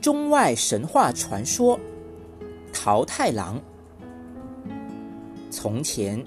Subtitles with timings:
[0.00, 1.78] 中外神话传说：
[2.72, 3.60] 桃太郎。
[5.50, 6.24] 从前，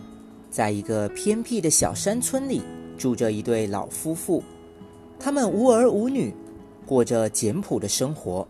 [0.51, 2.61] 在一个偏僻的小山村里，
[2.97, 4.43] 住着一对老夫妇，
[5.19, 6.31] 他们无儿无女，
[6.85, 8.47] 过着简朴的生活。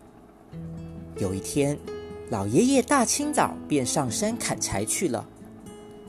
[1.19, 1.77] 有一天，
[2.29, 5.25] 老爷爷大清早便上山砍柴去了，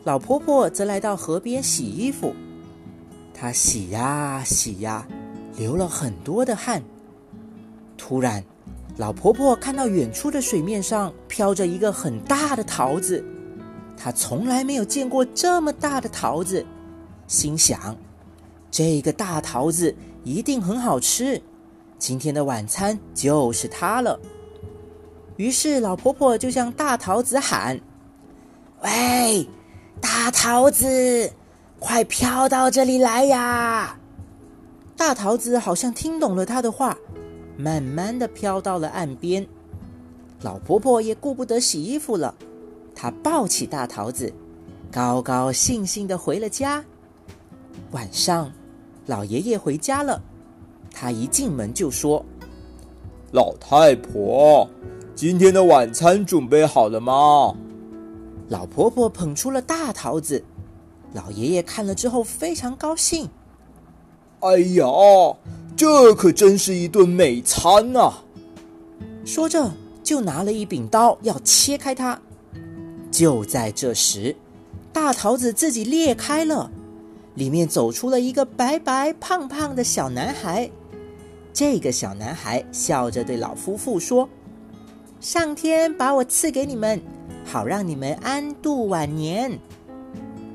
[0.03, 2.35] 老婆婆则来到河边洗衣服。
[3.33, 5.07] 她洗呀洗呀，
[5.57, 6.83] 流了很多的汗。
[7.97, 8.43] 突然，
[8.97, 13.25] 老婆婆看到远处的水面上飘着一个很大的桃子，
[13.97, 16.65] 她从来没有见过这么大的桃子，
[17.27, 17.97] 心想：
[18.71, 21.43] 这个大桃子一定很好吃，
[21.99, 24.19] 今天的晚餐就是它了。
[25.37, 27.81] 于是，老婆婆就向大桃子喊
[28.85, 29.49] ：“喂，
[30.01, 31.33] 大桃子，
[31.81, 33.99] 快飘到这里来呀！”
[34.97, 36.97] 大桃子好像听懂了她的话，
[37.57, 39.47] 慢慢的飘到了岸边。
[40.43, 42.35] 老婆婆也顾不得洗衣服了，
[42.95, 44.33] 她抱起大桃子，
[44.91, 46.85] 高高兴兴的回了家。
[47.93, 48.51] 晚上，
[49.07, 50.23] 老爷爷回家了，
[50.93, 52.25] 他一进门就说
[53.33, 54.69] ：“老太婆。”
[55.15, 57.55] 今天的晚餐准备好了吗？
[58.49, 60.45] 老婆婆捧出了大桃子，
[61.13, 63.29] 老爷爷看了之后非常高兴。
[64.41, 64.87] 哎呀，
[65.77, 68.13] 这可真是一顿美餐呐！
[69.25, 69.73] 说着
[70.03, 72.21] 就拿了一柄刀要切开它。
[73.11, 74.37] 就在这时，
[74.93, 76.71] 大桃子自己裂开了，
[77.35, 80.71] 里面走出了一个白白胖胖的小男孩。
[81.53, 84.29] 这个小男孩笑着对老夫妇说。
[85.21, 87.01] 上天把我赐给你们，
[87.45, 89.59] 好让你们安度晚年。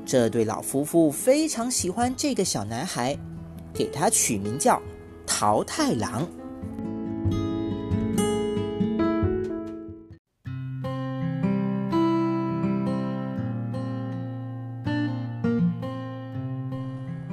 [0.06, 3.18] 这对老夫妇非常喜欢这个小男孩，
[3.74, 4.80] 给他取名叫
[5.32, 6.28] 桃太郎。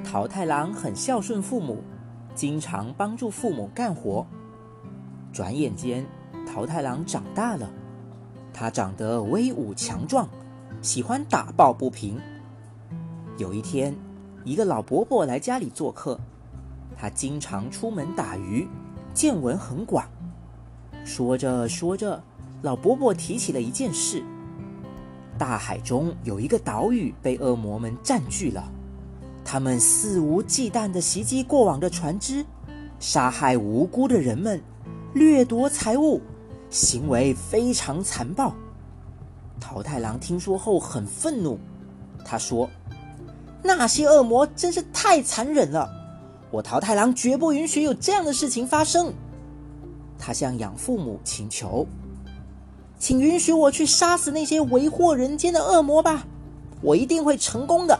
[0.05, 1.79] 桃太郎很孝顺父母，
[2.33, 4.25] 经常帮助父母干活。
[5.33, 6.05] 转眼间。
[6.47, 7.69] 桃太郎长大了，
[8.53, 10.29] 他长得威武强壮，
[10.81, 12.17] 喜欢打抱不平。
[13.37, 13.93] 有一天，
[14.45, 16.17] 一个老伯伯来家里做客，
[16.97, 18.67] 他经常出门打鱼，
[19.13, 20.03] 见闻很广。
[21.05, 22.21] 说着说着，
[22.63, 24.23] 老伯伯提起了一件事：
[25.37, 28.69] 大海中有一个岛屿被恶魔们占据了，
[29.45, 32.45] 他们肆无忌惮地袭击过往的船只，
[32.99, 34.61] 杀害无辜的人们，
[35.13, 36.21] 掠夺财物。
[36.69, 38.53] 行为非常残暴。
[39.57, 41.57] 桃太郎听说后很愤怒，
[42.25, 42.69] 他说
[43.63, 45.89] ：“那些恶魔真是太残忍了，
[46.51, 49.13] 我桃太郎绝不允许有这样的事情发生。”
[50.17, 51.85] 他向养父母请求
[52.97, 56.25] ：“请允许我去杀死那些为祸人间的恶魔吧，
[56.81, 57.99] 我一定会成功的。”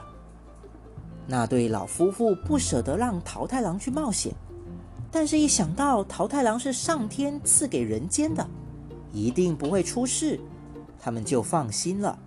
[1.28, 4.34] 那对老夫妇不舍得让桃太郎去冒险。
[5.12, 8.46] 但是，一想到桃太郎是上天赐给人间的，
[9.14, 10.40] 一定不会出事，
[11.00, 12.18] 他们就放心了。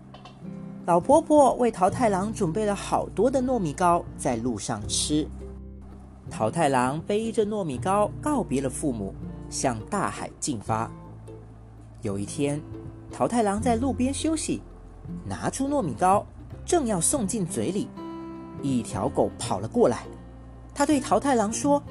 [0.86, 5.28] 老婆婆为桃太郎准备了好多的糯米糕，在路上吃。
[6.30, 9.12] 桃太郎背着糯米糕告别了父母，
[9.50, 10.90] 向大海进发。
[12.02, 12.62] 有一天，
[13.12, 14.62] 桃太郎在路边休息，
[15.26, 16.24] 拿出糯米糕，
[16.64, 17.88] 正要送进嘴里，
[18.62, 20.06] 一条狗跑了过来，
[20.72, 21.82] 他对桃太郎说。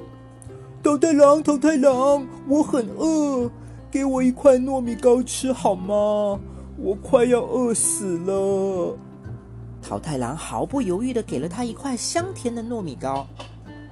[0.82, 3.50] 桃太郎，桃太郎，我很饿，
[3.90, 6.40] 给我一块糯米糕吃好吗？
[6.78, 8.96] 我快要饿死了。
[9.82, 13.26] 桃太郎毫不犹豫的给了他一块香甜的糯米糕。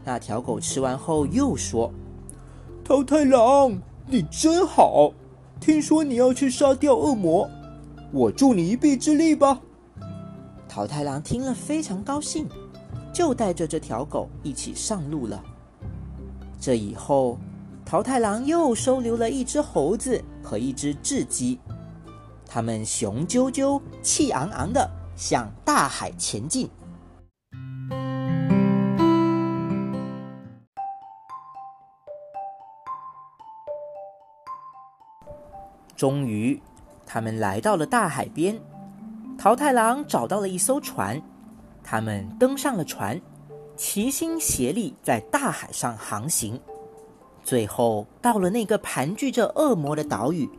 [0.09, 1.93] 那条狗吃完后又说
[2.83, 5.13] ：“桃太郎，你真好，
[5.61, 7.47] 听说你要去杀掉恶魔，
[8.11, 9.61] 我助你一臂之力吧。”
[10.67, 12.49] 桃太郎听了非常高兴，
[13.13, 15.45] 就带着这条狗一起上路了。
[16.59, 17.37] 这以后，
[17.85, 21.59] 桃太郎又收留了一只猴子和一只雉鸡，
[22.47, 26.71] 他们雄赳赳、气昂昂的向大海前进。
[35.97, 36.61] 终于，
[37.07, 38.59] 他们来到了大海边。
[39.39, 41.21] 桃太郎找到了一艘船，
[41.83, 43.21] 他们登上了船。
[43.77, 46.61] 齐心协力在大海上航行，
[47.45, 50.51] 最后到了那个盘踞着恶魔的岛屿。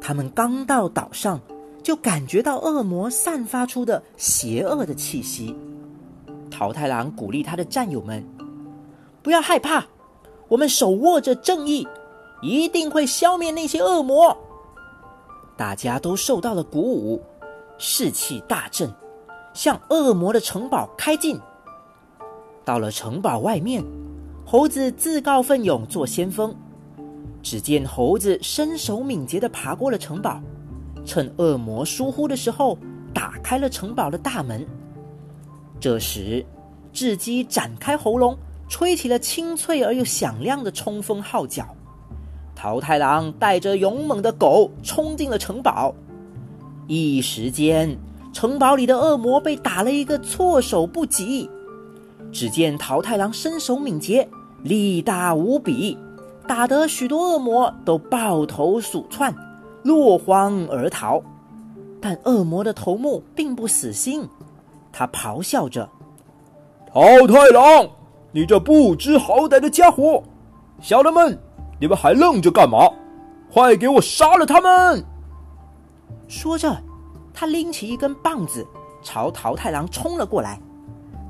[0.00, 1.40] 他们刚到岛上，
[1.82, 5.56] 就感觉到恶魔散发出的邪恶的气息。
[6.48, 8.24] 桃太郎鼓励他的战友们
[9.20, 9.84] ：“不要害怕，
[10.46, 11.88] 我们手握着正义，
[12.42, 14.36] 一定会消灭那些恶魔。
[15.56, 17.22] 大家都受到了鼓舞，
[17.78, 18.92] 士气大振，
[19.54, 21.40] 向恶魔的城堡开进。
[22.64, 23.84] 到了城堡外面，
[24.44, 26.54] 猴子自告奋勇做先锋。
[27.42, 30.40] 只见猴子身手敏捷地爬过了城堡，
[31.04, 32.78] 趁恶魔疏忽的时候，
[33.12, 34.66] 打开了城堡的大门。
[35.80, 36.44] 这时，
[36.92, 41.66] 雉鸡展开喉咙，吹起了清脆而又响亮的冲锋号角。
[42.62, 45.92] 桃太郎带着勇猛的狗冲进了城堡，
[46.86, 47.98] 一时间，
[48.32, 51.50] 城堡里的恶魔被打了一个措手不及。
[52.30, 54.28] 只见桃太郎身手敏捷，
[54.62, 55.98] 力大无比，
[56.46, 59.34] 打得许多恶魔都抱头鼠窜，
[59.82, 61.20] 落荒而逃。
[62.00, 64.28] 但恶魔的头目并不死心，
[64.92, 65.88] 他咆哮着
[66.94, 67.88] ：“桃太郎，
[68.30, 70.22] 你这不知好歹的家伙，
[70.80, 71.36] 小人们！”
[71.82, 72.88] 你们还愣着干嘛？
[73.52, 75.04] 快给我杀了他们！
[76.28, 76.80] 说着，
[77.34, 78.64] 他拎起一根棒子，
[79.02, 80.60] 朝桃太郎冲了过来。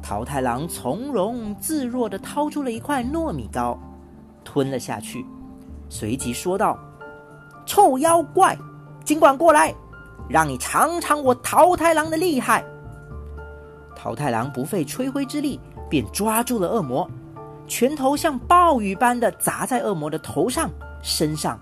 [0.03, 3.79] 桃太郎从容自若地掏出了一块糯米糕，
[4.45, 5.25] 吞了下去，
[5.89, 6.79] 随即说道
[7.65, 8.55] ：“臭妖怪，
[9.07, 9.75] 尽管过来，
[10.29, 12.63] 让你尝尝我桃太郎的厉害！”
[13.97, 15.59] 桃太郎不费吹灰之力，
[15.89, 17.11] 便抓住了恶魔。
[17.73, 20.71] 拳头像暴雨般的砸在恶魔的头上、
[21.01, 21.59] 身上，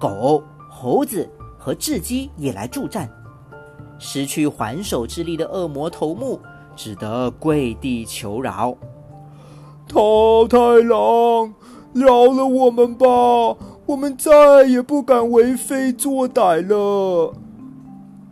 [0.00, 1.28] 狗、猴子
[1.58, 3.06] 和雉鸡也来助战。
[3.98, 6.40] 失去还手之力的恶魔头目
[6.74, 8.74] 只得跪地求饶
[9.86, 11.52] ：“桃太郎，
[11.92, 13.06] 饶了我们吧，
[13.84, 17.34] 我们再也不敢为非作歹了。”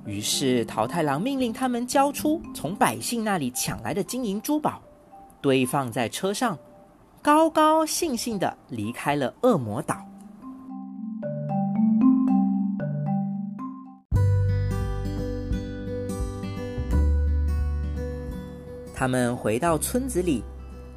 [0.09, 4.81] 于是桃太郎命令他们交出从百姓那里抢来的金银珠宝，
[5.43, 6.57] 堆放在车上。
[7.23, 9.95] 高高兴兴的离开了恶魔岛。
[18.95, 20.43] 他们回到村子里，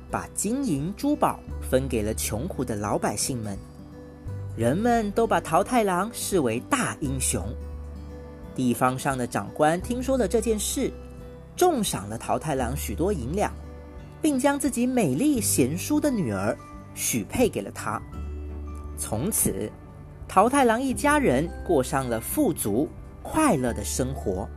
[0.09, 3.57] 把金银珠宝分给了穷苦的老百姓们。
[4.55, 7.43] 人们都把桃太郎视为大英雄。
[8.55, 10.89] 地方上的长官听说了这件事，
[11.57, 13.51] 重赏了桃太郎许多银两。
[14.23, 16.57] 并将自己美丽贤淑的女儿
[16.95, 18.01] 许配给了他。
[18.97, 19.69] 从此，
[20.27, 22.87] 桃太郎一家人过上了富足
[23.21, 24.49] 快乐的生活。